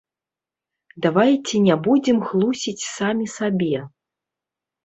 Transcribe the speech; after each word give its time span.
Давайце 1.05 1.55
не 1.67 1.75
будзем 1.87 2.19
хлусіць 2.31 2.87
самі 2.97 3.25
сабе. 3.37 3.87